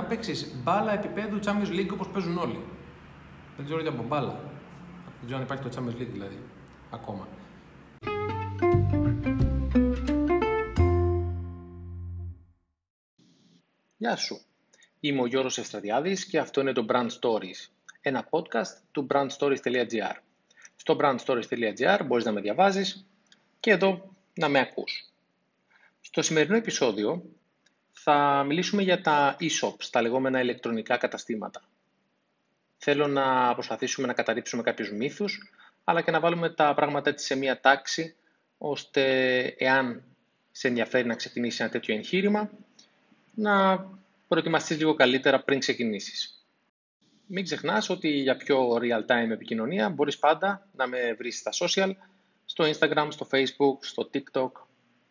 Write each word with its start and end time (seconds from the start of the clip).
να 0.00 0.04
παίξεις 0.04 0.54
μπάλα 0.54 0.92
επίπεδου 0.92 1.38
Champions 1.44 1.70
League 1.70 1.90
όπως 1.92 2.08
παίζουν 2.08 2.38
όλοι. 2.38 2.64
Δεν 3.56 3.64
ξέρω 3.64 3.80
γιατί 3.80 3.96
από 3.96 4.06
μπάλα. 4.06 4.40
Δεν 5.04 5.24
ξέρω 5.24 5.38
αν 5.38 5.44
υπάρχει 5.44 5.62
το 5.62 5.70
Champions 5.76 6.00
League 6.00 6.10
δηλαδή. 6.12 6.38
Ακόμα. 6.90 7.28
Γεια 13.96 14.16
σου. 14.16 14.40
Είμαι 15.00 15.20
ο 15.20 15.26
Γιώργος 15.26 15.58
Ευστρατιάδης 15.58 16.24
και 16.24 16.38
αυτό 16.38 16.60
είναι 16.60 16.72
το 16.72 16.86
Brand 16.88 17.08
Stories, 17.20 17.70
ένα 18.00 18.28
podcast 18.30 18.80
του 18.92 19.06
brandstories.gr. 19.10 20.16
Στο 20.76 20.96
brandstories.gr 21.00 22.00
μπορείς 22.06 22.24
να 22.24 22.32
με 22.32 22.40
διαβάζεις 22.40 23.06
και 23.60 23.70
εδώ 23.70 24.10
να 24.34 24.48
με 24.48 24.58
ακούς. 24.58 25.12
Στο 26.00 26.22
σημερινό 26.22 26.56
επεισόδιο 26.56 27.22
θα 28.10 28.44
μιλήσουμε 28.46 28.82
για 28.82 29.00
τα 29.00 29.36
e-shops, 29.40 29.84
τα 29.90 30.02
λεγόμενα 30.02 30.40
ηλεκτρονικά 30.40 30.96
καταστήματα. 30.96 31.62
Θέλω 32.76 33.06
να 33.06 33.54
προσπαθήσουμε 33.54 34.06
να 34.06 34.12
καταρρύψουμε 34.12 34.62
κάποιους 34.62 34.92
μύθους, 34.92 35.52
αλλά 35.84 36.02
και 36.02 36.10
να 36.10 36.20
βάλουμε 36.20 36.50
τα 36.50 36.74
πράγματα 36.74 37.10
έτσι 37.10 37.26
σε 37.26 37.36
μία 37.36 37.60
τάξη, 37.60 38.14
ώστε 38.58 39.02
εάν 39.58 40.02
σε 40.50 40.68
ενδιαφέρει 40.68 41.06
να 41.06 41.14
ξεκινήσει 41.14 41.62
ένα 41.62 41.70
τέτοιο 41.70 41.94
εγχείρημα, 41.94 42.50
να 43.34 43.86
προετοιμαστείς 44.28 44.78
λίγο 44.78 44.94
καλύτερα 44.94 45.42
πριν 45.42 45.58
ξεκινήσεις. 45.58 46.46
Μην 47.26 47.44
ξεχνάς 47.44 47.88
ότι 47.88 48.08
για 48.08 48.36
πιο 48.36 48.74
real-time 48.74 49.30
επικοινωνία 49.30 49.88
μπορείς 49.88 50.18
πάντα 50.18 50.66
να 50.76 50.86
με 50.86 51.14
βρεις 51.18 51.38
στα 51.38 51.50
social, 51.52 51.90
στο 52.44 52.64
Instagram, 52.64 53.08
στο 53.10 53.28
Facebook, 53.30 53.78
στο 53.80 54.10
TikTok, 54.12 54.50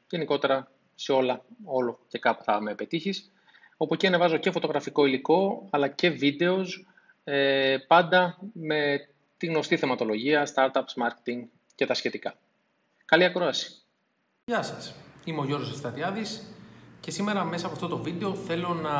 γενικότερα 0.09 0.71
σε 0.99 1.11
όλα, 1.11 1.45
όλο 1.65 1.99
και 2.07 2.19
κάπου 2.19 2.43
θα 2.43 2.61
με 2.61 2.75
πετύχεις. 2.75 3.31
Όπου 3.77 3.95
και 3.95 4.07
ανεβάζω 4.07 4.37
και 4.37 4.51
φωτογραφικό 4.51 5.05
υλικό, 5.05 5.67
αλλά 5.69 5.87
και 5.87 6.09
βίντεος, 6.09 6.87
ε, 7.23 7.77
πάντα 7.87 8.37
με 8.53 9.07
τη 9.37 9.45
γνωστή 9.45 9.77
θεματολογία, 9.77 10.47
startups, 10.55 11.03
marketing 11.03 11.43
και 11.75 11.85
τα 11.85 11.93
σχετικά. 11.93 12.35
Καλή 13.05 13.23
ακρόαση. 13.23 13.71
Γεια 14.45 14.61
σας. 14.61 14.95
Είμαι 15.25 15.39
ο 15.39 15.45
Γιώργος 15.45 15.77
Στατιάδης 15.77 16.43
και 16.99 17.11
σήμερα 17.11 17.43
μέσα 17.43 17.65
από 17.65 17.75
αυτό 17.75 17.87
το 17.87 17.97
βίντεο 17.97 18.33
θέλω 18.35 18.73
να 18.73 18.93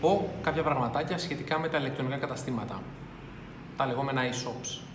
πω 0.00 0.34
κάποια 0.42 0.62
πραγματάκια 0.62 1.18
σχετικά 1.18 1.58
με 1.58 1.68
τα 1.68 1.78
ηλεκτρονικά 1.78 2.16
καταστήματα, 2.16 2.82
τα 3.76 3.86
λεγόμενα 3.86 4.22
e-shops. 4.22 4.87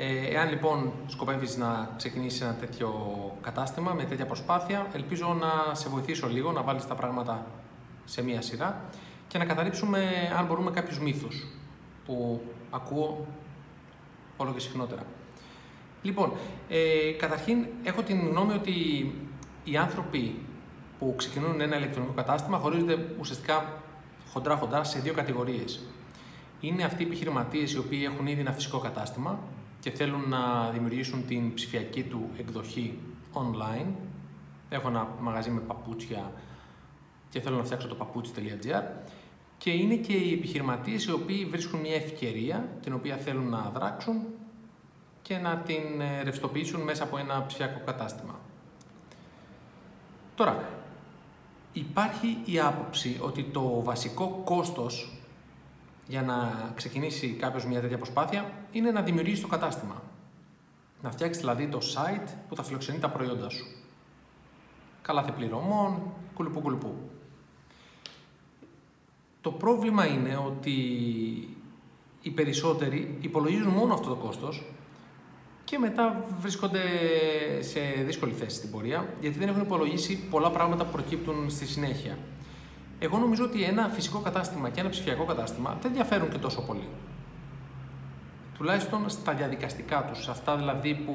Ε, 0.00 0.34
εάν 0.34 0.48
λοιπόν 0.48 0.92
σκοπεύεις 1.06 1.56
να 1.56 1.90
ξεκινήσεις 1.96 2.40
ένα 2.40 2.54
τέτοιο 2.54 2.90
κατάστημα 3.40 3.92
με 3.92 4.04
τέτοια 4.04 4.26
προσπάθεια, 4.26 4.86
ελπίζω 4.92 5.36
να 5.40 5.74
σε 5.74 5.88
βοηθήσω 5.88 6.28
λίγο 6.28 6.52
να 6.52 6.62
βάλεις 6.62 6.86
τα 6.86 6.94
πράγματα 6.94 7.46
σε 8.04 8.22
μία 8.22 8.42
σειρά 8.42 8.84
και 9.28 9.38
να 9.38 9.44
καταρρύψουμε 9.44 10.32
αν 10.38 10.46
μπορούμε 10.46 10.70
κάποιους 10.70 10.98
μύθους 11.00 11.46
που 12.06 12.40
ακούω 12.70 13.26
όλο 14.36 14.52
και 14.52 14.60
συχνότερα. 14.60 15.02
Λοιπόν, 16.02 16.32
ε, 16.68 17.12
καταρχήν 17.18 17.66
έχω 17.82 18.02
την 18.02 18.28
γνώμη 18.28 18.52
ότι 18.52 18.72
οι 19.64 19.76
άνθρωποι 19.76 20.34
που 20.98 21.14
ξεκινούν 21.16 21.60
ένα 21.60 21.76
ηλεκτρονικό 21.76 22.12
κατάστημα 22.12 22.58
χωρίζονται 22.58 23.14
ουσιαστικά 23.20 23.82
χοντρά-χοντρά 24.32 24.84
σε 24.84 24.98
δύο 24.98 25.12
κατηγορίες. 25.12 25.80
Είναι 26.60 26.84
αυτοί 26.84 27.02
οι 27.02 27.06
επιχειρηματίες 27.06 27.72
οι 27.72 27.78
οποίοι 27.78 28.08
έχουν 28.12 28.26
ήδη 28.26 28.40
ένα 28.40 28.52
φυσικό 28.52 28.78
κατάστημα 28.78 29.38
και 29.80 29.90
θέλουν 29.90 30.28
να 30.28 30.70
δημιουργήσουν 30.70 31.26
την 31.26 31.54
ψηφιακή 31.54 32.02
του 32.02 32.30
εκδοχή 32.38 32.98
online. 33.32 33.92
Έχω 34.68 34.88
ένα 34.88 35.08
μαγαζί 35.20 35.50
με 35.50 35.60
παπούτσια 35.60 36.32
και 37.30 37.40
θέλω 37.40 37.56
να 37.56 37.64
φτιάξω 37.64 37.88
το 37.88 37.94
παπούτσι.gr 37.94 38.82
και 39.58 39.70
είναι 39.70 39.94
και 39.94 40.12
οι 40.12 40.32
επιχειρηματίες 40.32 41.04
οι 41.04 41.12
οποίοι 41.12 41.44
βρίσκουν 41.44 41.80
μια 41.80 41.94
ευκαιρία 41.94 42.68
την 42.82 42.92
οποία 42.92 43.16
θέλουν 43.16 43.48
να 43.48 43.70
δράξουν 43.74 44.22
και 45.22 45.38
να 45.38 45.56
την 45.56 46.00
ε, 46.00 46.22
ρευστοποιήσουν 46.22 46.80
μέσα 46.80 47.02
από 47.04 47.18
ένα 47.18 47.44
ψηφιακό 47.46 47.80
κατάστημα. 47.84 48.40
Τώρα, 50.34 50.68
υπάρχει 51.72 52.38
η 52.44 52.60
άποψη 52.60 53.16
ότι 53.20 53.42
το 53.42 53.82
βασικό 53.82 54.42
κόστος 54.44 55.17
για 56.08 56.22
να 56.22 56.70
ξεκινήσει 56.74 57.28
κάποιος 57.28 57.66
μια 57.66 57.80
τέτοια 57.80 57.96
προσπάθεια 57.96 58.52
είναι 58.70 58.90
να 58.90 59.02
δημιουργήσεις 59.02 59.40
το 59.40 59.46
κατάστημα. 59.46 60.02
Να 61.02 61.10
φτιάξεις 61.10 61.40
δηλαδή 61.40 61.66
το 61.66 61.78
site 61.78 62.28
που 62.48 62.56
θα 62.56 62.62
φιλοξενεί 62.62 62.98
τα 62.98 63.10
προϊόντα 63.10 63.48
σου. 63.48 63.66
Καλάθε 65.02 65.32
πληρωμών, 65.32 66.02
κουλουπού 66.34 66.60
κουλουπού. 66.60 66.94
Το 69.40 69.50
πρόβλημα 69.50 70.06
είναι 70.06 70.36
ότι 70.36 70.72
οι 72.22 72.30
περισσότεροι 72.30 73.18
υπολογίζουν 73.20 73.72
μόνο 73.72 73.94
αυτό 73.94 74.08
το 74.08 74.14
κόστος 74.14 74.64
και 75.64 75.78
μετά 75.78 76.24
βρίσκονται 76.40 76.80
σε 77.60 77.80
δύσκολη 77.80 78.32
θέση 78.32 78.56
στην 78.56 78.70
πορεία, 78.70 79.14
γιατί 79.20 79.38
δεν 79.38 79.48
έχουν 79.48 79.62
υπολογίσει 79.62 80.18
πολλά 80.30 80.50
πράγματα 80.50 80.84
που 80.84 80.92
προκύπτουν 80.92 81.50
στη 81.50 81.66
συνέχεια. 81.66 82.18
Εγώ 82.98 83.18
νομίζω 83.18 83.44
ότι 83.44 83.62
ένα 83.62 83.88
φυσικό 83.88 84.18
κατάστημα 84.18 84.68
και 84.68 84.80
ένα 84.80 84.88
ψηφιακό 84.88 85.24
κατάστημα 85.24 85.76
δεν 85.82 85.92
διαφέρουν 85.92 86.30
και 86.30 86.38
τόσο 86.38 86.60
πολύ. 86.60 86.88
Τουλάχιστον 88.54 89.08
στα 89.08 89.32
διαδικαστικά 89.32 90.04
τους, 90.04 90.28
αυτά 90.28 90.56
δηλαδή 90.56 90.94
που 90.94 91.14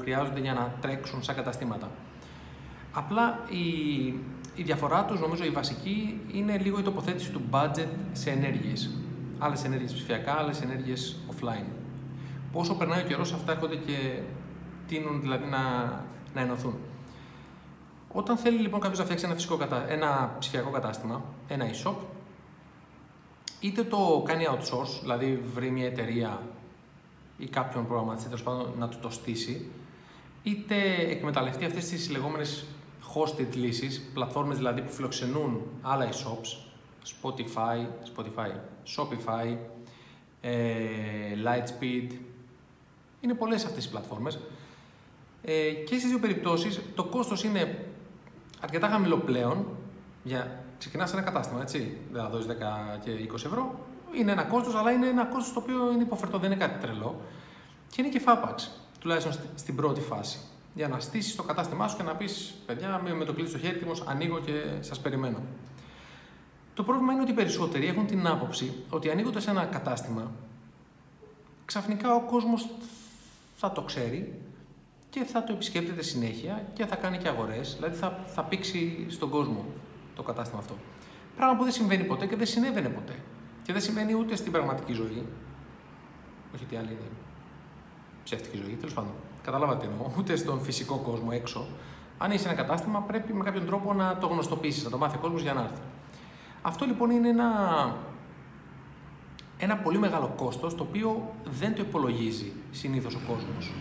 χρειάζονται 0.00 0.40
για 0.40 0.52
να 0.52 0.74
τρέξουν 0.80 1.22
σαν 1.22 1.34
καταστήματα. 1.34 1.90
Απλά 2.92 3.38
η, 3.48 4.04
η 4.54 4.62
διαφορά 4.62 5.04
τους, 5.04 5.20
νομίζω 5.20 5.44
η 5.44 5.50
βασική, 5.50 6.20
είναι 6.32 6.58
λίγο 6.58 6.78
η 6.78 6.82
τοποθέτηση 6.82 7.30
του 7.30 7.42
budget 7.50 7.88
σε 8.12 8.30
ενέργειες. 8.30 8.90
Άλλες 9.38 9.64
ενέργειες 9.64 9.92
ψηφιακά, 9.92 10.32
άλλες 10.32 10.62
ενέργειες 10.62 11.16
offline 11.30 11.80
πόσο 12.52 12.74
περνάει 12.74 13.02
ο 13.02 13.06
καιρός, 13.06 13.32
αυτά 13.32 13.52
έρχονται 13.52 13.76
και 13.76 14.18
τείνουν 14.86 15.20
δηλαδή 15.20 15.46
να, 15.46 15.58
να 16.34 16.40
ενωθούν. 16.40 16.74
Όταν 18.12 18.36
θέλει 18.36 18.58
λοιπόν 18.58 18.80
κάποιος 18.80 18.98
να 18.98 19.04
φτιάξει 19.04 19.24
ένα, 19.24 19.34
φυσικό, 19.34 19.58
ένα 19.88 20.36
ψηφιακό 20.38 20.70
κατάστημα, 20.70 21.24
ένα 21.48 21.70
e-shop, 21.70 21.94
είτε 23.60 23.84
το 23.84 24.22
κάνει 24.26 24.46
outsource, 24.50 25.00
δηλαδή 25.00 25.42
βρει 25.54 25.70
μια 25.70 25.86
εταιρεία 25.86 26.42
ή 27.36 27.46
κάποιον 27.46 27.86
προγραμματιστή 27.86 28.28
τέλος 28.28 28.42
πάντων 28.42 28.72
να 28.78 28.88
του 28.88 28.98
το 28.98 29.10
στήσει, 29.10 29.70
είτε 30.42 30.74
εκμεταλλευτεί 31.08 31.64
αυτές 31.64 31.88
τις 31.88 32.10
λεγόμενες 32.10 32.64
hosted 33.14 33.54
λύσεις, 33.54 34.10
πλατφόρμες 34.14 34.56
δηλαδή 34.56 34.82
που 34.82 34.90
φιλοξενούν 34.90 35.62
άλλα 35.82 36.08
e-shops, 36.08 36.68
Spotify, 37.04 37.86
Spotify, 38.14 38.50
Shopify, 38.96 39.56
ε, 40.40 40.52
Lightspeed, 41.44 42.12
είναι 43.20 43.34
πολλές 43.34 43.64
αυτές 43.64 43.84
οι 43.84 43.90
πλατφόρμες. 43.90 44.38
Ε, 45.42 45.70
και 45.70 45.98
στις 45.98 46.08
δύο 46.08 46.18
περιπτώσεις 46.18 46.80
το 46.94 47.04
κόστος 47.04 47.44
είναι 47.44 47.89
αρκετά 48.60 48.88
χαμηλό 48.88 49.16
πλέον. 49.16 49.66
Για 50.22 50.64
ξεκινάς 50.78 51.12
ένα 51.12 51.22
κατάστημα, 51.22 51.60
έτσι. 51.60 51.98
Δεν 52.12 52.22
θα 52.22 52.28
δώσεις 52.28 52.46
10 52.46 52.98
και 53.04 53.10
20 53.10 53.34
ευρώ. 53.34 53.78
Είναι 54.12 54.32
ένα 54.32 54.42
κόστος, 54.42 54.74
αλλά 54.74 54.90
είναι 54.90 55.06
ένα 55.06 55.24
κόστος 55.24 55.52
το 55.52 55.60
οποίο 55.60 55.92
είναι 55.92 56.02
υποφερτό, 56.02 56.38
δεν 56.38 56.50
είναι 56.50 56.60
κάτι 56.60 56.80
τρελό. 56.80 57.20
Και 57.90 58.02
είναι 58.02 58.10
και 58.10 58.18
φάπαξ, 58.18 58.80
τουλάχιστον 59.00 59.32
στην 59.54 59.76
πρώτη 59.76 60.00
φάση. 60.00 60.38
Για 60.74 60.88
να 60.88 61.00
στήσεις 61.00 61.36
το 61.36 61.42
κατάστημά 61.42 61.88
σου 61.88 61.96
και 61.96 62.02
να 62.02 62.14
πεις: 62.14 62.54
Παιδιά, 62.66 63.00
με 63.18 63.24
το 63.24 63.32
κλειδί 63.32 63.48
στο 63.48 63.58
χέρι 63.58 63.84
μου, 63.84 63.92
ανοίγω 64.06 64.38
και 64.38 64.52
σας 64.80 65.00
περιμένω. 65.00 65.38
Το 66.74 66.82
πρόβλημα 66.82 67.12
είναι 67.12 67.22
ότι 67.22 67.30
οι 67.30 67.34
περισσότεροι 67.34 67.86
έχουν 67.86 68.06
την 68.06 68.26
άποψη 68.26 68.72
ότι 68.90 69.10
ανοίγοντας 69.10 69.46
ένα 69.46 69.64
κατάστημα, 69.64 70.30
ξαφνικά 71.64 72.14
ο 72.14 72.20
κόσμος 72.20 72.68
θα 73.56 73.72
το 73.72 73.82
ξέρει 73.82 74.40
και 75.10 75.24
θα 75.24 75.44
το 75.44 75.52
επισκέπτεται 75.52 76.02
συνέχεια 76.02 76.64
και 76.72 76.86
θα 76.86 76.96
κάνει 76.96 77.18
και 77.18 77.28
αγορές, 77.28 77.74
δηλαδή 77.74 77.96
θα, 77.96 78.18
θα 78.26 78.44
πήξει 78.44 79.06
στον 79.08 79.30
κόσμο 79.30 79.64
το 80.16 80.22
κατάστημα 80.22 80.60
αυτό. 80.60 80.74
Πράγμα 81.36 81.56
που 81.56 81.62
δεν 81.62 81.72
συμβαίνει 81.72 82.04
ποτέ 82.04 82.26
και 82.26 82.36
δεν 82.36 82.46
συνέβαινε 82.46 82.88
ποτέ. 82.88 83.14
Και 83.62 83.72
δεν 83.72 83.82
συμβαίνει 83.82 84.14
ούτε 84.14 84.36
στην 84.36 84.52
πραγματική 84.52 84.92
ζωή. 84.92 85.26
Όχι 86.54 86.64
ότι 86.64 86.76
άλλη 86.76 86.88
είναι 86.88 87.10
ψεύτικη 88.24 88.56
ζωή, 88.56 88.74
τέλος 88.74 88.94
πάντων. 88.94 89.12
Καταλάβατε 89.42 89.86
εννοώ, 89.86 90.10
ούτε 90.18 90.36
στον 90.36 90.60
φυσικό 90.60 90.96
κόσμο 90.96 91.28
έξω. 91.32 91.66
Αν 92.18 92.30
είσαι 92.30 92.48
ένα 92.48 92.56
κατάστημα, 92.56 93.00
πρέπει 93.00 93.32
με 93.32 93.44
κάποιον 93.44 93.66
τρόπο 93.66 93.94
να 93.94 94.18
το 94.18 94.26
γνωστοποιήσεις, 94.26 94.84
να 94.84 94.90
το 94.90 94.98
μάθει 94.98 95.16
ο 95.16 95.20
κόσμος 95.20 95.42
για 95.42 95.52
να 95.52 95.60
έρθει. 95.60 95.82
Αυτό 96.62 96.84
λοιπόν 96.84 97.10
είναι 97.10 97.28
ένα 97.28 97.48
ένα 99.60 99.76
πολύ 99.76 99.98
μεγάλο 99.98 100.32
κόστος 100.36 100.74
το 100.74 100.82
οποίο 100.82 101.34
δεν 101.44 101.74
το 101.74 101.82
υπολογίζει 101.82 102.52
συνήθως 102.70 103.14
ο 103.14 103.20
κόσμος. 103.28 103.72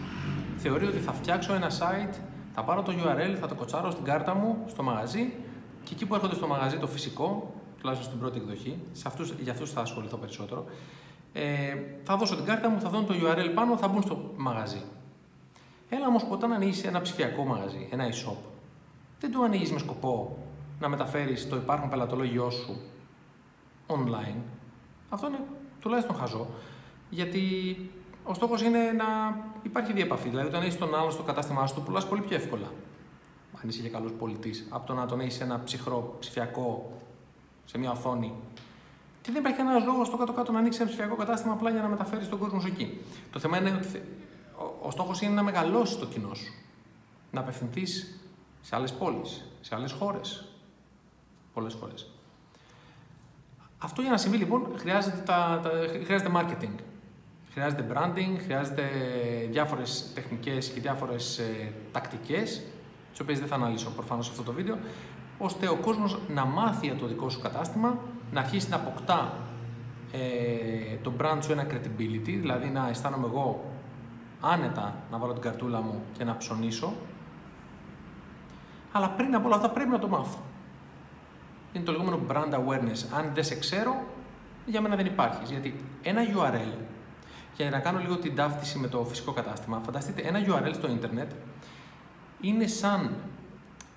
Θεωρεί 0.61 0.85
ότι 0.85 0.97
θα 0.97 1.11
φτιάξω 1.11 1.53
ένα 1.53 1.69
site, 1.69 2.15
θα 2.53 2.63
πάρω 2.63 2.81
το 2.81 2.91
URL, 2.91 3.35
θα 3.39 3.47
το 3.47 3.55
κοτσάρω 3.55 3.91
στην 3.91 4.03
κάρτα 4.03 4.33
μου, 4.33 4.63
στο 4.67 4.83
μαγαζί 4.83 5.33
και 5.83 5.93
εκεί 5.93 6.05
που 6.05 6.15
έρχονται 6.15 6.35
στο 6.35 6.47
μαγαζί 6.47 6.77
το 6.77 6.87
φυσικό, 6.87 7.53
τουλάχιστον 7.77 8.09
στην 8.09 8.19
πρώτη 8.19 8.37
εκδοχή, 8.37 8.79
σε 8.91 9.03
αυτούς, 9.07 9.33
για 9.39 9.51
αυτούς 9.51 9.71
θα 9.71 9.81
ασχοληθώ 9.81 10.17
περισσότερο, 10.17 10.65
ε, 11.33 11.75
θα 12.03 12.15
δώσω 12.15 12.35
την 12.35 12.45
κάρτα 12.45 12.69
μου, 12.69 12.79
θα 12.79 12.89
δω 12.89 13.01
το 13.01 13.13
URL 13.13 13.51
πάνω, 13.53 13.77
θα 13.77 13.87
μπουν 13.87 14.01
στο 14.01 14.33
μαγαζί. 14.37 14.81
Έλα 15.89 16.07
όμως 16.07 16.25
όταν 16.29 16.51
ανοίγεις 16.51 16.83
ένα 16.83 17.01
ψηφιακό 17.01 17.45
μαγαζί, 17.45 17.87
ένα 17.91 18.03
e-shop, 18.09 18.37
δεν 19.19 19.31
το 19.31 19.41
ανοίγεις 19.41 19.71
με 19.71 19.79
σκοπό 19.79 20.37
να 20.79 20.89
μεταφέρεις 20.89 21.49
το 21.49 21.55
υπάρχον 21.55 21.89
πελατολόγιο 21.89 22.49
σου 22.49 22.81
online, 23.87 24.41
αυτό 25.09 25.27
είναι 25.27 25.39
τουλάχιστον 25.79 26.15
χαζό. 26.15 26.47
Γιατί 27.09 27.41
ο 28.29 28.33
στόχος 28.33 28.61
είναι 28.61 28.79
να 28.79 29.37
υπάρχει 29.63 29.93
διεπαφή. 29.93 30.29
Δηλαδή, 30.29 30.47
όταν 30.47 30.61
έχεις 30.61 30.77
τον 30.77 30.95
άλλο 30.95 31.09
στο 31.09 31.23
κατάστημά 31.23 31.67
σου, 31.67 31.75
το 31.75 31.81
πουλάς 31.81 32.07
πολύ 32.07 32.21
πιο 32.21 32.35
εύκολα. 32.35 32.71
Αν 33.61 33.69
είσαι 33.69 33.81
και 33.81 33.89
καλός 33.89 34.11
πολιτής, 34.11 34.67
από 34.69 34.87
το 34.87 34.93
να 34.93 35.05
τον 35.05 35.19
έχεις 35.19 35.39
ένα 35.39 35.61
ψυχρό 35.63 36.15
ψηφιακό 36.19 36.91
σε 37.65 37.77
μια 37.77 37.91
οθόνη. 37.91 38.33
Και 39.21 39.31
δεν 39.31 39.41
υπάρχει 39.41 39.57
κανένας 39.57 39.85
λόγος 39.85 40.07
στο 40.07 40.17
κάτω-κάτω 40.17 40.51
να 40.51 40.59
ανοίξει 40.59 40.79
ένα 40.81 40.89
ψηφιακό 40.89 41.15
κατάστημα 41.15 41.53
απλά 41.53 41.69
για 41.69 41.81
να 41.81 41.87
μεταφέρεις 41.87 42.29
τον 42.29 42.39
κόσμο 42.39 42.61
εκεί. 42.65 43.01
Το 43.31 43.39
θέμα 43.39 43.57
είναι 43.57 43.69
ότι 43.69 44.01
ο, 44.57 44.87
ο 44.87 44.91
στόχος 44.91 45.21
είναι 45.21 45.33
να 45.33 45.43
μεγαλώσεις 45.43 45.97
το 45.97 46.05
κοινό 46.05 46.33
σου. 46.33 46.53
Να 47.31 47.39
απευθυνθείς 47.39 48.19
σε 48.61 48.75
άλλες 48.75 48.93
πόλεις, 48.93 49.45
σε 49.61 49.75
άλλες 49.75 49.91
χώρες. 49.91 50.45
Πολλές 51.53 51.73
φορές. 51.73 52.11
Αυτό 53.77 54.01
για 54.01 54.11
να 54.11 54.17
συμβεί 54.17 54.37
λοιπόν 54.37 54.67
χρειάζεται, 54.75 55.21
τα, 55.25 55.59
τα, 55.63 55.69
χρειάζεται 56.03 56.31
marketing. 56.35 56.88
Χρειάζεται 57.53 57.85
branding, 57.93 58.37
χρειάζεται 58.43 58.83
διάφορες 59.49 60.11
τεχνικές 60.13 60.69
και 60.69 60.79
διάφορες 60.79 61.37
ε, 61.37 61.73
τακτικές, 61.91 62.63
τις 63.11 63.19
οποίες 63.19 63.39
δεν 63.39 63.47
θα 63.47 63.55
αναλύσω 63.55 63.89
προφανώς 63.89 64.25
σε 64.25 64.31
αυτό 64.31 64.43
το 64.43 64.51
βίντεο, 64.51 64.77
ώστε 65.37 65.67
ο 65.67 65.75
κόσμος 65.75 66.19
να 66.27 66.45
μάθει 66.45 66.85
για 66.85 66.95
το 66.95 67.05
δικό 67.07 67.29
σου 67.29 67.41
κατάστημα, 67.41 67.97
να 68.31 68.39
αρχίσει 68.39 68.69
να 68.69 68.75
αποκτά 68.75 69.33
ε, 70.11 70.95
το 71.03 71.13
brand 71.21 71.37
σου 71.39 71.51
ένα 71.51 71.67
credibility, 71.71 72.37
δηλαδή 72.39 72.67
να 72.67 72.89
αισθάνομαι 72.89 73.25
εγώ 73.25 73.71
άνετα 74.41 74.95
να 75.11 75.17
βάλω 75.17 75.33
την 75.33 75.41
καρτούλα 75.41 75.81
μου 75.81 76.03
και 76.17 76.23
να 76.23 76.37
ψωνίσω, 76.37 76.93
αλλά 78.91 79.09
πριν 79.09 79.35
από 79.35 79.45
όλα 79.45 79.55
αυτά 79.55 79.69
πρέπει 79.69 79.89
να 79.89 79.99
το 79.99 80.07
μάθω. 80.07 80.39
Είναι 81.73 81.83
το 81.83 81.91
λεγόμενο 81.91 82.19
brand 82.29 82.53
awareness. 82.53 83.05
Αν 83.17 83.31
δεν 83.33 83.43
σε 83.43 83.55
ξέρω, 83.55 84.03
για 84.65 84.81
μένα 84.81 84.95
δεν 84.95 85.05
υπάρχει. 85.05 85.43
Γιατί 85.45 85.75
ένα 86.01 86.21
URL 86.21 86.77
και 87.59 87.69
να 87.69 87.79
κάνω 87.79 87.99
λίγο 87.99 88.17
την 88.17 88.35
ταύτιση 88.35 88.77
με 88.77 88.87
το 88.87 89.03
φυσικό 89.03 89.31
κατάστημα. 89.31 89.81
Φανταστείτε, 89.85 90.21
ένα 90.21 90.39
URL 90.45 90.71
στο 90.73 90.87
ίντερνετ 90.87 91.31
είναι 92.41 92.67
σαν 92.67 93.15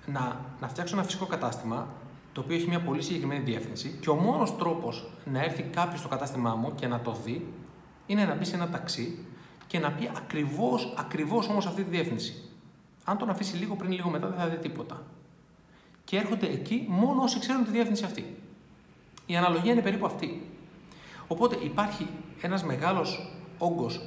να, 0.05 0.39
να 0.59 0.67
φτιάξω 0.67 0.95
ένα 0.95 1.03
φυσικό 1.03 1.25
κατάστημα 1.25 1.87
το 2.33 2.41
οποίο 2.41 2.55
έχει 2.55 2.67
μια 2.67 2.79
πολύ 2.79 3.01
συγκεκριμένη 3.01 3.43
διεύθυνση 3.43 3.97
και 4.01 4.09
ο 4.09 4.15
μόνος 4.15 4.57
τρόπος 4.57 5.09
να 5.25 5.43
έρθει 5.43 5.61
κάποιος 5.61 5.99
στο 5.99 6.07
κατάστημά 6.07 6.55
μου 6.55 6.75
και 6.75 6.87
να 6.87 6.99
το 6.99 7.17
δει 7.25 7.53
είναι 8.05 8.25
να 8.25 8.35
μπει 8.35 8.45
σε 8.45 8.55
ένα 8.55 8.69
ταξί 8.69 9.25
και 9.67 9.79
να 9.79 9.91
πει 9.91 10.09
ακριβώς, 10.17 10.93
ακριβώς 10.97 11.49
όμως 11.49 11.65
αυτή 11.65 11.83
τη 11.83 11.89
διεύθυνση. 11.89 12.49
Αν 13.03 13.17
τον 13.17 13.29
αφήσει 13.29 13.55
λίγο 13.55 13.75
πριν, 13.75 13.91
λίγο 13.91 14.09
μετά 14.09 14.27
δεν 14.27 14.37
θα 14.37 14.47
δει 14.47 14.57
τίποτα. 14.57 15.03
Και 16.03 16.17
έρχονται 16.17 16.47
εκεί 16.47 16.85
μόνο 16.89 17.21
όσοι 17.21 17.39
ξέρουν 17.39 17.63
τη 17.63 17.71
διεύθυνση 17.71 18.05
αυτή. 18.05 18.35
Η 19.25 19.35
αναλογία 19.35 19.71
είναι 19.71 19.81
περίπου 19.81 20.05
αυτή. 20.05 20.41
Οπότε 21.27 21.57
υπάρχει 21.63 22.07
ένας 22.41 22.63
μεγάλος 22.63 23.32
όγκος 23.63 24.01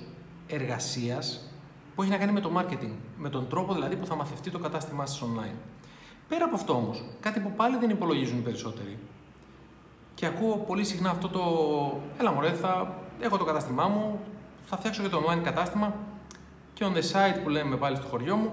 εργασίας 0.47 1.51
που 1.95 2.03
έχει 2.03 2.11
να 2.11 2.17
κάνει 2.17 2.33
με 2.33 2.41
το 2.41 2.51
marketing, 2.57 2.93
με 3.17 3.29
τον 3.29 3.49
τρόπο 3.49 3.75
δηλαδή 3.75 3.97
που 3.97 4.07
θα 4.07 4.15
μαθευτεί 4.15 4.51
το 4.51 4.59
κατάστημά 4.59 5.07
σας 5.07 5.23
online. 5.23 5.57
Πέρα 6.29 6.45
από 6.45 6.55
αυτό 6.55 6.73
όμως, 6.73 7.05
κάτι 7.21 7.41
που 7.41 7.53
πάλι 7.57 7.77
δεν 7.77 7.91
υπολογίζουν 7.91 8.39
οι 8.39 8.43
περισσότεροι. 8.43 8.99
Και 10.15 10.27
ακούω 10.27 10.57
πολύ 10.57 10.85
συχνά 10.85 11.11
αυτό 11.11 11.29
το. 11.29 11.43
Έλα, 12.19 12.33
μωρέ, 12.33 12.53
θα 12.53 12.95
έχω 13.21 13.37
το 13.37 13.45
κατάστημά 13.45 13.89
μου, 13.89 14.21
θα 14.65 14.77
φτιάξω 14.77 15.03
και 15.03 15.09
το 15.09 15.23
online 15.27 15.43
κατάστημα 15.43 15.95
και 16.75 16.85
on 16.89 16.97
the 16.97 17.03
site 17.13 17.43
που 17.43 17.49
λέμε 17.49 17.77
πάλι 17.77 17.97
στο 17.97 18.07
χωριό 18.07 18.37
μου, 18.37 18.53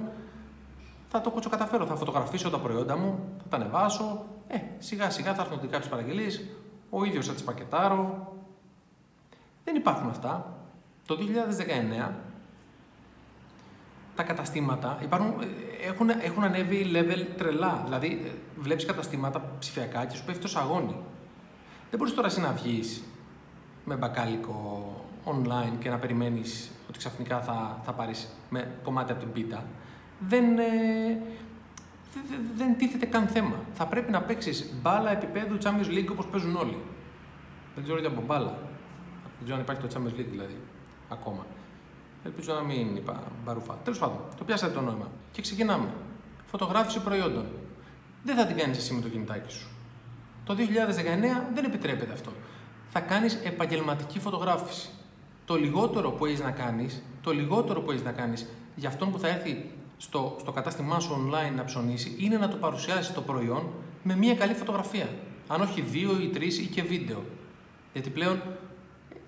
θα 1.08 1.22
το 1.22 1.50
καταφέρω. 1.50 1.86
Θα 1.86 1.96
φωτογραφίσω 1.96 2.50
τα 2.50 2.60
προϊόντα 2.60 2.98
μου, 2.98 3.20
θα 3.38 3.44
τα 3.50 3.56
ανεβάσω. 3.56 4.26
Ε, 4.48 4.58
σιγά 4.78 5.10
σιγά 5.10 5.34
θα 5.34 5.42
έρθουν 5.42 5.70
κάποιε 5.70 5.90
παραγγελίες, 5.90 6.44
ο 6.90 7.04
ίδιος 7.04 7.28
θα 7.28 7.34
τις 7.34 7.44
πακετάρω. 7.44 8.34
Δεν 9.64 9.76
υπάρχουν 9.76 10.10
αυτά. 10.10 10.63
Το 11.06 11.18
2019 12.10 12.12
τα 14.16 14.24
καταστήματα 14.24 15.00
υπάρχουν, 15.02 15.34
έχουν, 15.88 16.10
έχουν 16.10 16.44
ανέβει 16.44 16.92
level 16.94 17.26
τρελά. 17.38 17.82
Δηλαδή, 17.84 18.32
βλέπεις 18.58 18.86
καταστήματα 18.86 19.52
ψηφιακά 19.60 20.06
και 20.06 20.16
σου 20.16 20.26
πέφτει 20.26 20.42
το 20.42 20.48
σαγόνι. 20.48 20.96
Δεν 21.90 22.00
μπορείς 22.00 22.14
τώρα 22.14 22.28
εσύ 22.28 22.40
να 22.42 22.52
βγεις 22.52 23.04
με 23.86 23.96
μπακάλικο 23.96 24.88
online 25.26 25.78
και 25.80 25.90
να 25.90 25.98
περιμένεις 25.98 26.72
ότι 26.90 26.98
ξαφνικά 26.98 27.42
θα, 27.42 27.82
θα 27.84 27.94
πάρεις 27.94 28.30
με 28.50 28.72
κομμάτι 28.84 29.12
από 29.12 29.22
την 29.22 29.32
πίτα. 29.32 29.64
Δεν, 30.20 30.60
ε, 30.60 30.64
δεν, 32.14 32.42
δεν 32.56 32.78
τίθεται 32.78 33.06
καν 33.06 33.28
θέμα. 33.28 33.56
Θα 33.74 33.86
πρέπει 33.86 34.12
να 34.12 34.22
παίξεις 34.22 34.74
μπάλα 34.82 35.12
επίπεδου 35.12 35.58
Champions 35.64 35.98
League 35.98 36.12
όπως 36.12 36.26
παίζουν 36.26 36.56
όλοι. 36.56 36.78
Δεν 37.76 37.84
ξέρω 37.84 38.00
για 38.00 38.10
από 38.10 38.22
μπάλα. 38.22 38.58
Δεν 39.24 39.44
ξέρω 39.44 39.56
αν 39.56 39.62
υπάρχει 39.62 39.82
το 39.82 39.88
Champions 39.94 40.20
League 40.20 40.30
δηλαδή 40.30 40.58
ακόμα. 41.14 41.46
Ελπίζω 42.26 42.54
να 42.54 42.62
μην 42.62 42.96
είπα 42.96 43.24
μπαρούφα. 43.46 43.74
Τέλος 43.84 44.00
πάντων, 44.00 44.18
το 44.38 44.44
πιάσατε 44.44 44.74
το 44.74 44.82
νόημα. 44.82 45.08
Και 45.32 45.42
ξεκινάμε. 45.42 45.88
Φωτογράφηση 46.46 47.00
προϊόντων. 47.00 47.46
Δεν 48.24 48.36
θα 48.36 48.46
την 48.46 48.58
κάνει 48.58 48.76
εσύ 48.76 48.94
με 48.94 49.02
το 49.02 49.10
κινητάκι 49.10 49.54
σου. 49.54 49.68
Το 50.44 50.56
2019 50.56 51.52
δεν 51.54 51.64
επιτρέπεται 51.64 52.14
αυτό. 52.14 52.32
Θα 52.90 53.00
κάνεις 53.00 53.40
επαγγελματική 53.44 54.20
φωτογράφηση. 54.20 54.90
Το 55.46 55.56
λιγότερο 55.56 56.12
που 56.12 56.26
έχεις 56.26 56.40
να 56.40 56.52
κάνεις, 56.52 57.04
το 57.22 57.32
λιγότερο 57.32 57.82
που 57.82 57.92
έχεις 57.92 58.04
να 58.04 58.12
κάνεις 58.12 58.48
για 58.76 58.90
αυτόν 58.90 59.12
που 59.12 59.20
θα 59.20 59.28
έρθει 59.28 59.72
στο, 59.98 60.36
στο 60.40 60.52
κατάστημά 60.52 61.00
σου 61.00 61.30
online 61.30 61.56
να 61.56 61.64
ψωνίσει, 61.64 62.16
είναι 62.20 62.38
να 62.38 62.50
του 62.50 62.58
παρουσιάσεις 62.58 63.14
το 63.14 63.22
προϊόν 63.22 63.70
με 64.04 64.16
μια 64.16 64.36
καλή 64.36 64.54
φωτογραφία. 64.54 65.10
Αν 65.48 65.62
όχι 65.62 65.82
δύο 65.82 66.20
ή 66.22 66.28
τρεις 66.28 66.60
ή 66.60 66.66
και 66.66 66.82
βίντεο. 66.82 67.24
Γιατί 67.94 68.10
πλέον 68.10 68.42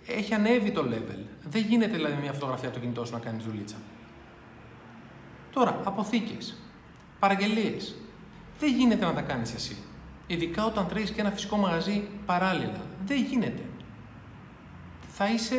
έχει 0.07 0.33
ανέβει 0.33 0.71
το 0.71 0.85
level. 0.89 1.19
Δεν 1.43 1.61
γίνεται 1.61 1.95
δηλαδή 1.95 2.21
μια 2.21 2.33
φωτογραφία 2.33 2.67
από 2.67 2.77
το 2.77 2.83
κινητό 2.83 3.05
σου 3.05 3.13
να 3.13 3.19
κάνει 3.19 3.41
δουλίτσα. 3.47 3.75
Τώρα, 5.51 5.81
αποθήκες, 5.83 6.55
παραγγελίες. 7.19 7.95
Δεν 8.59 8.73
γίνεται 8.75 9.05
να 9.05 9.13
τα 9.13 9.21
κάνεις 9.21 9.53
εσύ. 9.53 9.77
Ειδικά 10.27 10.65
όταν 10.65 10.87
τρέχεις 10.87 11.11
και 11.11 11.21
ένα 11.21 11.31
φυσικό 11.31 11.57
μαγαζί 11.57 12.07
παράλληλα. 12.25 12.81
Δεν 13.05 13.23
γίνεται. 13.23 13.61
Θα 15.07 15.29
είσαι, 15.29 15.55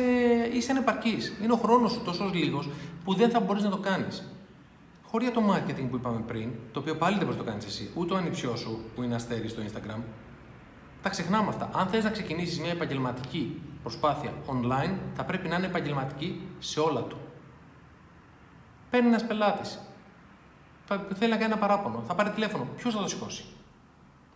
είσαι 0.53 0.71
ανεπαρκής. 0.71 1.33
Είναι 1.43 1.53
ο 1.53 1.57
χρόνος 1.57 1.91
σου 1.91 2.01
τόσος 2.01 2.33
λίγος 2.33 2.69
που 3.03 3.13
δεν 3.13 3.29
θα 3.29 3.39
μπορείς 3.39 3.63
να 3.63 3.69
το 3.69 3.77
κάνεις. 3.77 4.31
Χωρί 5.03 5.31
το 5.31 5.41
marketing 5.53 5.87
που 5.89 5.95
είπαμε 5.95 6.19
πριν, 6.27 6.51
το 6.71 6.79
οποίο 6.79 6.95
πάλι 6.95 7.15
δεν 7.15 7.25
μπορείς 7.25 7.39
να 7.39 7.45
το 7.45 7.49
κάνεις 7.49 7.65
εσύ, 7.65 7.89
ούτε 7.95 8.13
ο 8.13 8.17
ανιψιός 8.17 8.59
σου 8.59 8.79
που 8.95 9.03
είναι 9.03 9.15
αστέρι 9.15 9.47
στο 9.47 9.61
Instagram, 9.61 10.01
τα 11.01 11.09
ξεχνάμε 11.09 11.47
αυτά. 11.49 11.69
Αν 11.73 11.87
θες 11.87 12.03
να 12.03 12.09
ξεκινήσεις 12.09 12.59
μια 12.59 12.71
επαγγελματική 12.71 13.61
προσπάθεια 13.87 14.33
online, 14.47 14.93
θα 15.15 15.23
πρέπει 15.23 15.47
να 15.47 15.55
είναι 15.55 15.65
επαγγελματική 15.65 16.41
σε 16.59 16.79
όλα 16.79 17.01
του. 17.01 17.17
Παίρνει 18.89 19.07
ένας 19.07 19.25
πελάτης. 19.25 19.79
Θέλει 21.15 21.31
να 21.31 21.37
κάνει 21.37 21.51
ένα 21.51 21.57
παράπονο. 21.57 22.03
Θα 22.07 22.15
πάρει 22.15 22.29
τηλέφωνο. 22.29 22.67
Ποιος 22.77 22.93
θα 22.93 23.01
το 23.01 23.07
σηκώσει; 23.07 23.45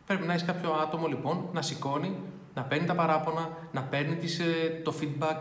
Πρέπει 0.06 0.26
να 0.26 0.34
έχεις 0.34 0.46
κάποιο 0.46 0.72
άτομο 0.72 1.08
λοιπόν 1.08 1.50
να 1.54 1.62
σηκώνει, 1.62 2.16
να 2.54 2.62
παίρνει 2.62 2.86
τα 2.86 2.96
παράπονα, 2.96 3.50
να 3.72 3.82
παίρνει 3.82 4.16
τις, 4.16 4.40
ε, 4.40 4.82
το 4.84 4.94
feedback. 5.02 5.38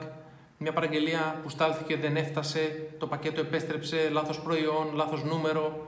Μια 0.59 0.73
παραγγελία 0.73 1.40
που 1.43 1.49
στάλθηκε 1.49 1.97
δεν 1.97 2.17
έφτασε, 2.17 2.93
το 2.99 3.07
πακέτο 3.07 3.40
επέστρεψε, 3.40 4.09
λάθος 4.12 4.40
προϊόν, 4.40 4.87
λάθος 4.95 5.25
νούμερο. 5.25 5.87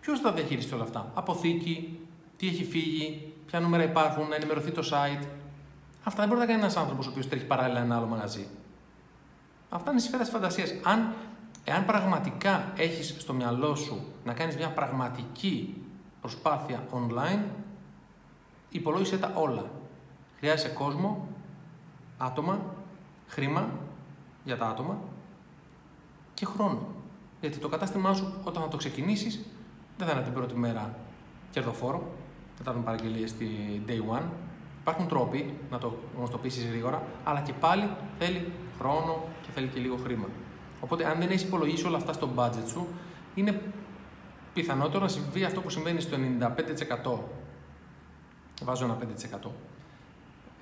Ποιος 0.00 0.20
θα 0.20 0.32
διαχειριστεί 0.32 0.74
όλα 0.74 0.82
αυτά; 0.82 1.10
Αποθήκη, 1.14 1.98
τι 2.36 2.46
έχει 2.46 2.64
φύγει, 2.64 3.32
ποια 3.46 3.60
νούμερα 3.60 3.82
υπάρχουν, 3.82 4.28
να 4.28 4.34
ενημερωθεί 4.34 4.70
το 4.70 4.82
site. 4.92 5.26
Αυτά 6.04 6.20
δεν 6.20 6.28
μπορεί 6.28 6.40
να 6.40 6.46
κάνει 6.46 6.58
ένας 6.60 6.76
άνθρωπος 6.76 7.06
ο 7.06 7.10
οποίος 7.10 7.28
τρέχει 7.28 7.44
παράλληλα 7.44 7.80
ένα 7.80 7.96
άλλο 7.96 8.06
μαγαζί. 8.06 8.46
Αυτά 9.68 9.90
είναι 9.90 10.00
σφαίρα 10.00 10.22
της 10.22 10.32
φαντασίας. 10.32 10.74
Αν, 10.82 11.14
εάν 11.64 11.84
πραγματικά 11.84 12.72
έχεις 12.76 13.14
στο 13.18 13.32
μυαλό 13.32 13.74
σου 13.74 14.04
να 14.24 14.32
κάνεις 14.32 14.56
μια 14.56 14.70
πραγματική 14.70 15.82
προσπάθεια 16.20 16.86
online, 16.92 17.42
υπολόγισε 18.70 19.18
τα 19.18 19.32
όλα. 19.34 19.70
Χρειάζεσαι 20.38 20.68
κόσμο, 20.68 21.28
άτομα, 22.18 22.74
χρήμα 23.26 23.68
για 24.44 24.56
τα 24.56 24.66
άτομα 24.66 24.98
και 26.34 26.44
χρόνο. 26.44 26.86
Γιατί 27.40 27.58
το 27.58 27.68
κατάστημά 27.68 28.14
σου 28.14 28.34
όταν 28.44 28.62
θα 28.62 28.68
το 28.68 28.76
ξεκινήσεις 28.76 29.44
δεν 29.98 30.06
θα 30.06 30.12
είναι 30.12 30.22
την 30.22 30.32
πρώτη 30.32 30.54
μέρα 30.54 30.98
κερδοφόρο, 31.50 32.12
μετά 32.58 32.72
τον 32.72 32.84
παραγγελίες 32.84 33.30
στη 33.30 33.48
day 33.86 34.18
one. 34.18 34.24
Υπάρχουν 34.84 35.08
τρόποι 35.08 35.54
να 35.70 35.78
το 35.78 35.96
γνωστοποιήσεις 36.16 36.66
γρήγορα, 36.66 37.02
αλλά 37.24 37.40
και 37.40 37.52
πάλι 37.52 37.90
θέλει 38.18 38.52
χρόνο 38.78 39.24
και 39.42 39.48
θέλει 39.54 39.66
και 39.66 39.80
λίγο 39.80 39.96
χρήμα. 39.96 40.26
Οπότε, 40.80 41.06
αν 41.06 41.18
δεν 41.18 41.28
έχεις 41.28 41.42
υπολογίσει 41.42 41.86
όλα 41.86 41.96
αυτά 41.96 42.12
στο 42.12 42.28
budget 42.36 42.66
σου, 42.66 42.86
είναι 43.34 43.62
πιθανότερο 44.54 45.00
να 45.00 45.08
συμβεί 45.08 45.44
αυτό 45.44 45.60
που 45.60 45.70
συμβαίνει 45.70 46.00
στο 46.00 46.16
95%. 47.04 47.18
Βάζω 48.64 48.84
ένα 48.84 48.98
5%. 49.44 49.48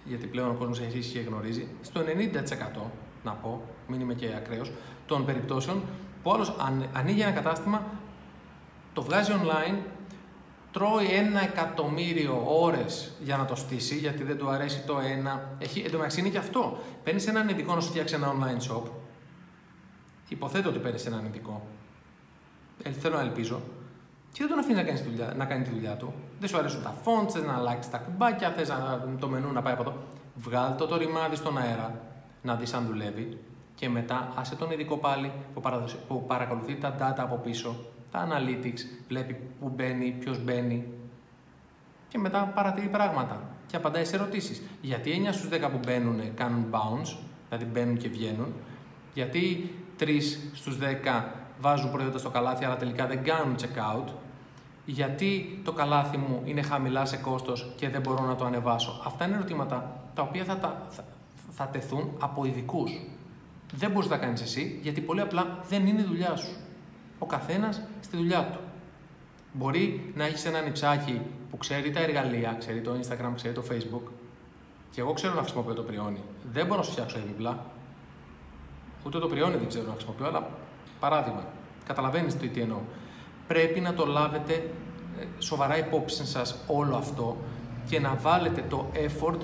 Γιατί 0.04 0.26
πλέον 0.26 0.50
ο 0.50 0.54
κόσμος 0.54 0.80
έχει 0.80 1.12
και 1.12 1.20
γνωρίζει. 1.20 1.68
Στο 1.82 2.00
90% 2.00 2.80
να 3.24 3.32
πω, 3.32 3.62
μην 3.88 4.00
είμαι 4.00 4.14
και 4.14 4.34
ακραίος, 4.36 4.72
των 5.06 5.24
περιπτώσεων 5.24 5.82
που 6.22 6.32
άλλος 6.32 6.56
ανοίγει 6.92 7.20
ένα 7.20 7.30
κατάστημα, 7.30 7.82
το 8.92 9.02
βγάζει 9.02 9.32
online, 9.42 9.76
τρώει 10.72 11.06
ένα 11.06 11.42
εκατομμύριο 11.42 12.42
ώρες 12.46 13.12
για 13.20 13.36
να 13.36 13.44
το 13.44 13.54
στήσει, 13.54 13.94
γιατί 13.94 14.22
δεν 14.22 14.38
του 14.38 14.48
αρέσει 14.48 14.82
το 14.86 14.98
ένα. 14.98 15.48
Έχει, 15.58 15.80
εν 15.80 15.90
τω 15.90 15.96
μεταξύ 15.96 16.20
είναι 16.20 16.28
και 16.28 16.38
αυτό. 16.38 16.78
Παίρνεις 17.04 17.26
έναν 17.26 17.48
ειδικό 17.48 17.74
να 17.74 17.80
σου 17.80 17.88
φτιάξει 17.88 18.14
ένα 18.14 18.32
online 18.32 18.70
shop. 18.70 18.82
Υποθέτω 20.28 20.68
ότι 20.68 20.78
παίρνεις 20.78 21.06
έναν 21.06 21.24
ειδικό. 21.24 21.66
Ε, 22.82 22.90
θέλω 22.90 23.14
να 23.14 23.20
ελπίζω. 23.20 23.60
Και 24.32 24.38
δεν 24.38 24.48
τον 24.48 24.58
αφήνεις 24.58 24.76
να 24.76 24.82
κάνει, 24.82 25.00
δουλειά, 25.00 25.32
να 25.36 25.44
κάνει 25.44 25.64
τη 25.64 25.70
δουλειά 25.70 25.96
του. 25.96 26.14
Δεν 26.40 26.48
σου 26.48 26.58
αρέσουν 26.58 26.82
τα 26.82 26.94
fonts, 27.04 27.30
θες 27.30 27.42
να 27.42 27.54
αλλάξεις 27.54 27.90
τα 27.90 27.98
κουμπάκια, 27.98 28.50
θες 28.50 28.72
το 29.18 29.28
μενού 29.28 29.52
να 29.52 29.62
πάει 29.62 29.72
από 29.72 29.82
εδώ. 29.82 29.94
Βγάλ 30.34 30.76
το 30.76 30.86
το 30.86 30.96
ρημάδι 30.96 31.36
στον 31.36 31.58
αέρα, 31.58 32.00
να 32.42 32.54
δεις 32.54 32.72
αν 32.72 32.86
δουλεύει. 32.86 33.38
Και 33.74 33.88
μετά 33.88 34.32
άσε 34.36 34.54
τον 34.54 34.70
ειδικό 34.70 34.96
πάλι 34.96 35.32
που, 35.54 35.60
που 36.08 36.26
παρακολουθεί 36.26 36.74
τα 36.74 36.94
data 36.98 37.18
από 37.18 37.36
πίσω 37.36 37.76
τα 38.12 38.28
analytics, 38.28 38.80
βλέπει 39.08 39.36
πού 39.60 39.72
μπαίνει, 39.76 40.16
ποιος 40.20 40.44
μπαίνει 40.44 40.86
και 42.08 42.18
μετά 42.18 42.52
παρατηρεί 42.54 42.88
πράγματα 42.88 43.40
και 43.66 43.76
απαντάει 43.76 44.04
σε 44.04 44.16
ερωτήσεις. 44.16 44.62
Γιατί 44.80 45.10
9 45.28 45.32
στους 45.32 45.48
10 45.48 45.70
που 45.70 45.80
μπαίνουν 45.84 46.34
κάνουν 46.34 46.66
bounce, 46.70 47.16
δηλαδή 47.48 47.64
μπαίνουν 47.64 47.96
και 47.96 48.08
βγαίνουν, 48.08 48.52
γιατί 49.14 49.74
3 49.98 50.06
στους 50.52 50.78
10 50.78 51.24
βάζουν 51.60 51.90
προϊόντα 51.90 52.18
στο 52.18 52.30
καλάθι 52.30 52.64
αλλά 52.64 52.76
τελικά 52.76 53.06
δεν 53.06 53.24
κάνουν 53.24 53.56
checkout, 53.56 54.12
γιατί 54.84 55.60
το 55.64 55.72
καλάθι 55.72 56.16
μου 56.16 56.42
είναι 56.44 56.62
χαμηλά 56.62 57.04
σε 57.04 57.16
κόστος 57.16 57.72
και 57.76 57.88
δεν 57.88 58.00
μπορώ 58.00 58.24
να 58.24 58.34
το 58.34 58.44
ανεβάσω. 58.44 59.02
Αυτά 59.06 59.24
είναι 59.24 59.34
ερωτήματα 59.34 60.00
τα 60.14 60.22
οποία 60.22 60.44
θα, 60.44 60.86
θα, 60.88 61.04
θα 61.50 61.66
τεθούν 61.66 62.10
από 62.20 62.44
ειδικούς. 62.44 63.00
Δεν 63.74 63.90
μπορείς 63.90 64.08
να 64.08 64.16
τα 64.16 64.24
κάνεις 64.24 64.42
εσύ, 64.42 64.78
γιατί 64.82 65.00
πολύ 65.00 65.20
απλά 65.20 65.58
δεν 65.68 65.86
είναι 65.86 66.00
η 66.00 66.04
δουλειά 66.04 66.36
σου 66.36 66.56
ο 67.22 67.26
καθένας 67.26 67.82
στη 68.00 68.16
δουλειά 68.16 68.48
του. 68.52 68.58
Μπορεί 69.52 70.12
να 70.14 70.24
έχεις 70.24 70.44
ένα 70.44 70.60
νυψάκι 70.60 71.20
που 71.50 71.56
ξέρει 71.56 71.90
τα 71.90 72.00
εργαλεία, 72.00 72.56
ξέρει 72.58 72.80
το 72.80 72.90
Instagram, 73.00 73.32
ξέρει 73.34 73.54
το 73.54 73.62
Facebook. 73.70 74.10
Και 74.90 75.00
εγώ 75.00 75.12
ξέρω 75.12 75.34
να 75.34 75.40
χρησιμοποιώ 75.40 75.74
το 75.74 75.82
πριόνι. 75.82 76.22
Δεν 76.52 76.66
μπορώ 76.66 76.78
να 76.78 76.84
σου 76.84 76.90
φτιάξω 76.90 77.18
επιπλά. 77.18 77.64
Ούτε 79.06 79.18
το 79.18 79.26
πριόνι 79.26 79.56
δεν 79.56 79.68
ξέρω 79.68 79.86
να 79.86 79.92
χρησιμοποιώ, 79.92 80.26
αλλά 80.26 80.48
παράδειγμα. 81.00 81.44
Καταλαβαίνεις 81.86 82.36
τι 82.36 82.60
εννοώ. 82.60 82.78
Πρέπει 83.46 83.80
να 83.80 83.94
το 83.94 84.06
λάβετε 84.06 84.54
ε, 85.18 85.24
σοβαρά 85.38 85.78
υπόψη 85.78 86.26
σας 86.26 86.56
όλο 86.66 86.96
αυτό 86.96 87.36
και 87.88 88.00
να 88.00 88.14
βάλετε 88.14 88.64
το 88.68 88.90
effort 88.94 89.38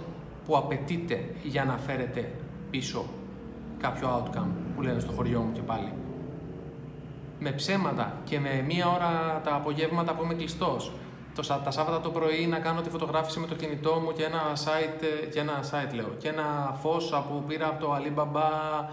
που 0.46 0.56
απαιτείται 0.56 1.34
για 1.42 1.64
να 1.64 1.78
φέρετε 1.78 2.32
πίσω 2.70 3.04
κάποιο 3.80 4.08
outcome 4.24 4.50
που 4.74 4.82
λένε 4.82 5.00
στο 5.00 5.12
χωριό 5.12 5.40
μου 5.40 5.52
και 5.52 5.60
πάλι 5.60 5.92
με 7.40 7.50
ψέματα 7.50 8.20
και 8.24 8.40
με 8.40 8.64
μία 8.66 8.88
ώρα 8.88 9.40
τα 9.44 9.54
απογεύματα 9.54 10.14
που 10.14 10.22
είμαι 10.22 10.34
κλειστός. 10.34 10.92
Τα 11.64 11.70
Σάββατα 11.70 12.00
το 12.00 12.10
πρωί 12.10 12.46
να 12.46 12.58
κάνω 12.58 12.80
τη 12.80 12.90
φωτογράφηση 12.90 13.38
με 13.38 13.46
το 13.46 13.54
κινητό 13.54 13.94
μου 14.04 14.12
και 14.12 14.24
ένα 14.24 14.42
site, 14.54 15.28
και 15.32 15.38
ένα 15.38 15.60
site 15.70 15.94
λέω, 15.94 16.08
και 16.18 16.28
ένα 16.28 16.76
φως 16.80 17.24
που 17.28 17.44
πήρα 17.48 17.68
από 17.68 17.84
το 17.84 17.96
Alibaba 17.96 18.88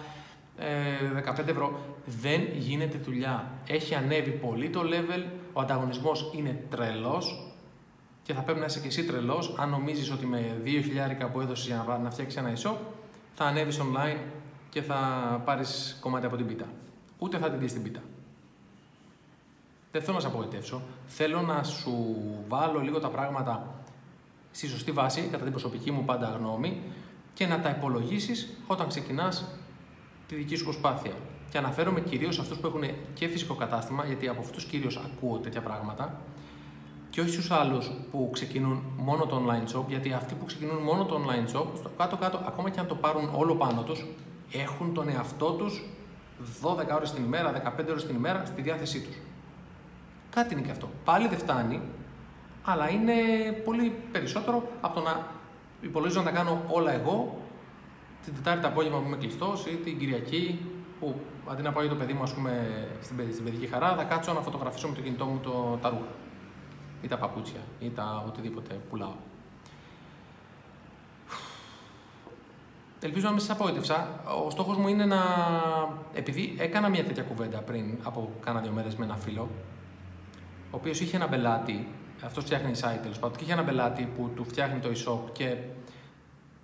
ε, 0.57 1.33
15 1.39 1.47
ευρώ. 1.47 1.79
Δεν 2.05 2.41
γίνεται 2.53 2.97
δουλειά. 2.97 3.51
Έχει 3.67 3.95
ανέβει 3.95 4.31
πολύ 4.31 4.69
το 4.69 4.81
level, 4.83 5.23
ο 5.53 5.61
ανταγωνισμός 5.61 6.31
είναι 6.35 6.63
τρελός 6.69 7.53
και 8.23 8.33
θα 8.33 8.41
πρέπει 8.41 8.59
να 8.59 8.65
είσαι 8.65 8.79
και 8.79 8.87
εσύ 8.87 9.05
τρελός 9.05 9.55
αν 9.57 9.69
νομίζεις 9.69 10.11
ότι 10.11 10.25
με 10.25 10.61
2.000 10.65 11.29
που 11.31 11.41
έδωσες 11.41 11.65
για 11.65 11.85
να, 11.87 11.97
να 11.97 12.09
φτιάξεις 12.09 12.39
ένα 12.39 12.53
e-shop 12.55 12.75
θα 13.33 13.45
ανέβεις 13.45 13.79
online 13.79 14.19
και 14.69 14.81
θα 14.81 14.95
πάρεις 15.45 15.97
κομμάτι 16.01 16.25
από 16.25 16.35
την 16.35 16.47
πίτα. 16.47 16.65
Ούτε 17.17 17.37
θα 17.37 17.49
την 17.49 17.59
δεις 17.59 17.73
την 17.73 17.83
πίτα 17.83 17.99
δεν 19.95 20.03
θέλω 20.03 20.15
να 20.15 20.21
σε 20.21 20.27
απογοητεύσω. 20.27 20.81
Θέλω 21.07 21.41
να 21.41 21.63
σου 21.63 22.15
βάλω 22.47 22.79
λίγο 22.79 22.99
τα 22.99 23.09
πράγματα 23.09 23.75
στη 24.51 24.67
σωστή 24.67 24.91
βάση, 24.91 25.21
κατά 25.21 25.43
την 25.43 25.51
προσωπική 25.51 25.91
μου 25.91 26.03
πάντα 26.05 26.37
γνώμη, 26.39 26.81
και 27.33 27.47
να 27.47 27.59
τα 27.59 27.69
υπολογίσεις 27.69 28.57
όταν 28.67 28.87
ξεκινάς 28.87 29.45
τη 30.27 30.35
δική 30.35 30.55
σου 30.55 30.63
προσπάθεια. 30.63 31.11
Και 31.49 31.57
αναφέρομαι 31.57 32.01
κυρίως 32.01 32.35
σε 32.35 32.41
αυτούς 32.41 32.57
που 32.57 32.67
έχουν 32.67 32.83
και 33.13 33.27
φυσικό 33.27 33.55
κατάστημα, 33.55 34.05
γιατί 34.05 34.27
από 34.27 34.41
αυτούς 34.41 34.65
κυρίως 34.65 34.97
ακούω 35.05 35.37
τέτοια 35.37 35.61
πράγματα, 35.61 36.21
και 37.09 37.21
όχι 37.21 37.29
στους 37.29 37.51
άλλους 37.51 37.91
που 38.11 38.29
ξεκινούν 38.33 38.83
μόνο 38.97 39.25
το 39.25 39.41
online 39.45 39.77
shop, 39.77 39.83
γιατί 39.87 40.13
αυτοί 40.13 40.33
που 40.33 40.45
ξεκινούν 40.45 40.77
μόνο 40.77 41.05
το 41.05 41.21
online 41.25 41.55
shop, 41.55 41.65
στο 41.75 41.89
κάτω-κάτω, 41.97 42.41
ακόμα 42.47 42.69
και 42.69 42.79
αν 42.79 42.87
το 42.87 42.95
πάρουν 42.95 43.29
όλο 43.35 43.55
πάνω 43.55 43.83
τους, 43.83 44.05
έχουν 44.51 44.93
τον 44.93 45.09
εαυτό 45.09 45.51
τους 45.51 45.83
12 46.61 46.95
ώρες 46.95 47.11
την 47.11 47.23
ημέρα, 47.23 47.51
15 47.51 47.89
ώρες 47.89 48.05
την 48.05 48.15
ημέρα 48.15 48.45
στη 48.45 48.61
διάθεσή 48.61 49.01
τους. 49.01 49.15
Κάτι 50.35 50.53
είναι 50.53 50.63
και 50.63 50.71
αυτό. 50.71 50.89
Πάλι 51.05 51.27
δεν 51.27 51.37
φτάνει, 51.37 51.81
αλλά 52.63 52.89
είναι 52.89 53.13
πολύ 53.65 53.95
περισσότερο 54.11 54.67
από 54.81 54.93
το 54.93 55.01
να 55.01 55.27
υπολογίζω 55.81 56.19
να 56.19 56.25
τα 56.25 56.31
κάνω 56.31 56.61
όλα 56.67 56.91
εγώ 56.91 57.41
την 58.23 58.33
Τετάρτη 58.35 58.65
απόγευμα 58.65 58.99
που 58.99 59.07
είμαι 59.07 59.17
κλειστός 59.17 59.65
ή 59.65 59.75
την 59.75 59.99
Κυριακή 59.99 60.59
που 60.99 61.15
αντί 61.47 61.61
να 61.61 61.71
πάω 61.71 61.87
το 61.87 61.95
παιδί 61.95 62.13
μου 62.13 62.23
ας 62.23 62.33
πούμε, 62.33 62.51
στην, 63.01 63.17
στην 63.31 63.43
παιδική 63.43 63.67
χαρά, 63.67 63.95
θα 63.95 64.03
κάτσω 64.03 64.33
να 64.33 64.41
φωτογραφίσω 64.41 64.87
με 64.87 64.95
το 64.95 65.01
κινητό 65.01 65.25
μου 65.25 65.39
το, 65.43 65.79
τα 65.81 65.89
ρούχα 65.89 66.13
ή 67.01 67.07
τα 67.07 67.17
παπούτσια 67.17 67.59
ή 67.79 67.89
τα 67.89 68.23
οτιδήποτε 68.27 68.79
πουλάω. 68.89 69.13
Ελπίζω 72.99 73.25
να 73.25 73.31
μην 73.31 73.41
σα 73.41 73.53
απόγοητευσα. 73.53 74.23
Ο 74.45 74.49
στόχος 74.49 74.77
μου 74.77 74.87
είναι 74.87 75.05
να. 75.05 75.21
Επειδή 76.13 76.55
έκανα 76.57 76.89
μια 76.89 77.03
τέτοια 77.03 77.23
κουβέντα 77.23 77.57
πριν 77.57 77.97
από 78.03 78.31
κάνα 78.45 78.59
δύο 78.59 78.71
μέρες 78.71 78.95
με 78.95 79.05
ένα 79.05 79.15
φίλο, 79.15 79.49
ο 80.71 80.77
οποίος 80.77 80.99
είχε 80.99 81.15
ένα 81.15 81.29
πελάτη, 81.29 81.87
αυτός 82.23 82.43
φτιάχνει 82.43 82.71
site 82.75 82.99
τέλος 83.01 83.19
πάντων, 83.19 83.37
και 83.37 83.43
είχε 83.43 83.53
ένα 83.53 83.63
πελάτη 83.63 84.09
που 84.15 84.29
του 84.35 84.45
φτιάχνει 84.45 84.79
το 84.79 84.89
e-shop 84.89 85.31
και 85.31 85.57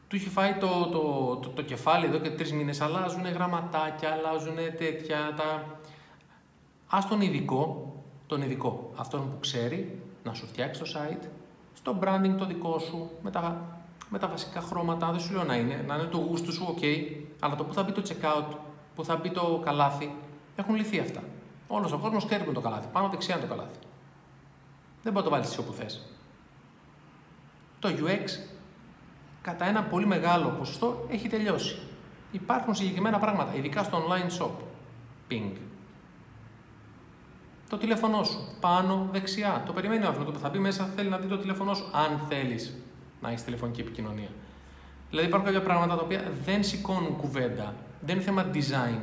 του 0.08 0.16
είχε 0.16 0.30
φάει 0.30 0.54
το, 0.54 0.68
το, 0.92 1.36
το, 1.42 1.50
το 1.50 1.62
κεφάλι 1.62 2.06
εδώ 2.06 2.18
και 2.18 2.30
τρεις 2.30 2.54
μήνες. 2.54 2.82
Αλλάζουν 2.82 3.26
γραμματάκια, 3.26 4.10
αλλάζουν 4.10 4.56
τέτοια. 4.78 5.18
Τα... 5.36 5.78
Α 6.98 7.00
τον 7.10 7.22
ειδικό, 7.22 7.94
τον 8.28 8.42
ειδικό, 8.42 8.92
αυτόν 8.96 9.20
που 9.20 9.40
ξέρει 9.40 10.02
να 10.24 10.34
σου 10.34 10.48
φτιάξει 10.48 10.82
το 10.82 10.88
site, 10.96 11.28
στο 11.74 12.00
branding 12.02 12.36
το 12.38 12.46
δικό 12.46 12.80
σου, 12.80 13.10
με 13.22 13.32
τα, 13.32 13.62
με 14.10 14.20
τα 14.20 14.28
βασικά 14.28 14.62
χρώματα. 14.62 15.12
Δεν 15.12 15.20
σου 15.20 15.34
λέω 15.34 15.44
να 15.44 15.56
είναι, 15.56 15.84
να 15.88 15.96
είναι 15.96 16.04
το 16.04 16.18
γούστο 16.18 16.52
σου, 16.52 16.76
ok, 16.78 16.86
αλλά 17.40 17.56
το 17.56 17.64
που 17.64 17.74
θα 17.74 17.84
μπει 17.84 17.92
το 17.92 18.02
checkout, 18.08 18.56
που 18.96 19.06
θα 19.06 19.16
μπει 19.16 19.30
το 19.30 19.62
καλάθι, 19.66 20.16
έχουν 20.56 20.76
λυθεί 20.76 21.00
αυτά. 21.00 21.22
Όλος 21.68 21.92
ο 21.92 21.98
κόσμος 21.98 22.26
ξέρει 22.26 22.44
που 22.44 22.52
το 22.52 22.62
καλάθι. 22.62 22.88
Πάνω 22.92 23.08
δεξιά 23.08 23.36
είναι 23.36 23.46
το 23.46 23.50
καλάθι. 23.50 23.80
Δεν 25.04 25.14
μπορεί 25.14 25.26
να 25.26 25.32
το 25.32 25.38
βάλεις 25.38 25.58
όπου 25.58 25.74
θες. 25.74 26.02
Το 27.80 27.90
UX 27.90 28.52
κατά 29.42 29.66
ένα 29.66 29.84
πολύ 29.84 30.06
μεγάλο 30.06 30.50
ποσοστό 30.50 31.06
έχει 31.10 31.28
τελειώσει. 31.28 31.80
Υπάρχουν 32.32 32.76
συγκεκριμένα 32.76 33.20
πράγματα, 33.20 33.56
ειδικά 33.56 33.84
στο 33.84 34.04
online 34.08 34.42
shop. 34.42 34.52
Ping. 35.30 35.52
Το 37.70 37.78
τηλέφωνό 37.78 38.24
σου, 38.24 38.40
πάνω, 38.60 39.08
δεξιά. 39.12 39.64
Το 39.66 39.74
περιμένει 39.74 40.04
ο 40.04 40.08
άνθρωπος. 40.08 40.34
Το 40.34 40.40
που 40.40 40.44
θα 40.44 40.50
μπει 40.50 40.60
μέσα 40.60 40.86
θέλει 40.96 41.10
να 41.10 41.18
δει 41.18 41.28
το 41.28 41.38
τηλέφωνό 41.38 41.74
σου, 41.74 41.90
αν 41.92 42.20
θέλεις 42.30 42.74
να 43.22 43.30
έχεις 43.30 43.44
τηλεφωνική 43.44 43.82
επικοινωνία. 43.82 44.30
Δηλαδή 45.10 45.28
υπάρχουν 45.28 45.48
κάποια 45.48 45.66
πράγματα 45.66 45.96
τα 45.96 46.04
οποία 46.04 46.32
δεν 46.46 46.64
σηκώνουν 46.64 47.18
κουβέντα. 47.18 47.76
Δεν 48.02 48.16
είναι 48.16 48.24
θέμα 48.24 48.46
design. 48.54 49.00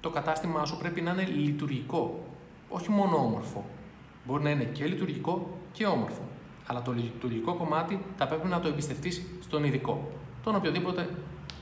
Το 0.00 0.10
κατάστημά 0.10 0.64
σου 0.64 0.76
πρέπει 0.76 1.00
να 1.00 1.10
είναι 1.10 1.24
λειτουργικό. 1.24 2.24
Όχι 2.68 2.90
μόνο 2.90 3.16
όμορφο. 3.16 3.64
Μπορεί 4.26 4.42
να 4.42 4.50
είναι 4.50 4.64
και 4.64 4.84
λειτουργικό 4.84 5.58
και 5.72 5.86
όμορφο. 5.86 6.28
Αλλά 6.66 6.82
το 6.82 6.92
λειτουργικό 6.92 7.54
κομμάτι 7.54 8.00
θα 8.16 8.26
πρέπει 8.26 8.48
να 8.48 8.60
το 8.60 8.68
εμπιστευτείς 8.68 9.22
στον 9.40 9.64
ειδικό. 9.64 10.10
Τον 10.42 10.54
οποιοδήποτε 10.54 11.08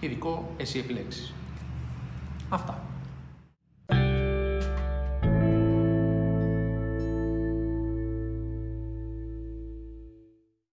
ειδικό 0.00 0.53
εσύ 0.57 0.79
επιλέξεις. 0.79 1.35
Αυτά. 2.49 2.83